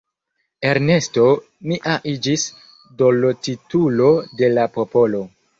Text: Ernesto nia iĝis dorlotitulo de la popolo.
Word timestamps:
Ernesto 0.69 1.25
nia 1.73 1.93
iĝis 2.13 2.47
dorlotitulo 3.03 4.11
de 4.41 4.53
la 4.57 4.69
popolo. 4.81 5.25